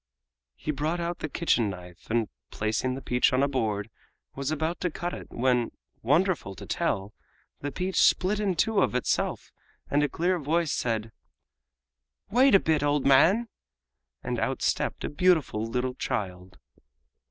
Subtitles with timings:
[0.55, 3.91] He brought out the kitchen knife, and, placing the peach on a board,
[4.33, 5.69] was about to cut it when,
[6.01, 7.13] wonderful to tell,
[7.59, 9.51] the peach split in two of itself
[9.91, 11.11] and a clear voice said:
[12.31, 13.47] "Wait a bit, old man!"
[14.23, 16.57] and out stepped a beautiful little child.